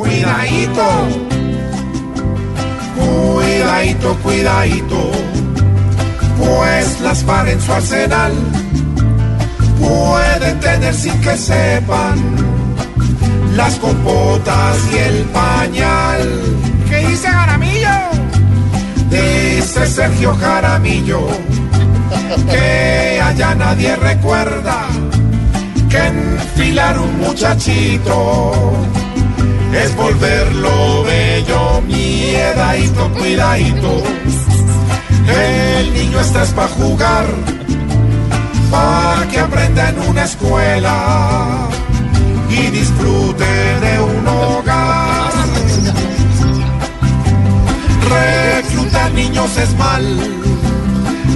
[0.00, 0.88] Cuidadito,
[2.96, 5.10] cuidadito, cuidadito,
[6.38, 8.32] pues las FARC en su arsenal
[9.78, 12.18] pueden tener sin que sepan
[13.54, 16.40] las compotas y el pañal.
[16.88, 17.98] ¿Qué dice Jaramillo?
[19.10, 21.28] Dice Sergio Jaramillo
[22.50, 24.86] que allá nadie recuerda
[25.90, 28.80] que enfilar un muchachito
[29.72, 34.02] es volverlo bello, miedadito, cuidadito.
[35.28, 37.26] El niño está es para jugar,
[38.70, 41.68] pa' que aprenda en una escuela
[42.48, 45.32] y disfrute de un hogar.
[48.10, 50.04] Reclutar niños es mal,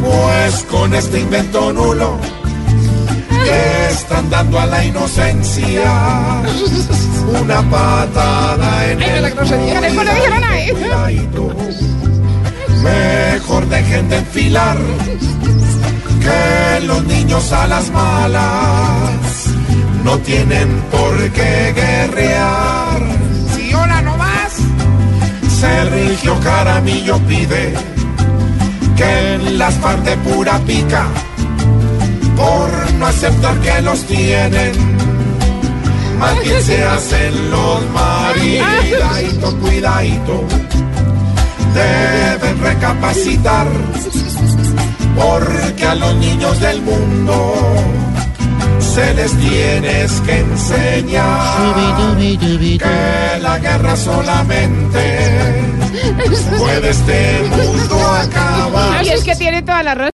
[0.00, 2.18] pues con este invento nulo
[3.90, 6.42] están dando a la inocencia
[7.52, 11.50] una patada en Ay, no, el cuidadito.
[12.82, 14.78] Mejor dejen de enfilar
[16.20, 19.46] que los niños a las malas
[20.04, 23.02] no tienen por qué guerrear.
[23.54, 24.52] Si hola nomás.
[25.60, 27.74] Sergio Caramillo pide
[28.96, 31.06] que en las partes pura pica
[32.36, 35.01] por no aceptar que los tienen.
[36.22, 40.44] Más bien se hacen los maridaito, cuidadito.
[41.74, 43.66] Deben recapacitar
[45.16, 47.54] porque a los niños del mundo
[48.94, 52.16] se les tienes que enseñar
[52.78, 55.62] que la guerra solamente
[56.56, 59.04] puede este mundo acabar.
[59.04, 60.10] Y es que tiene toda la razón.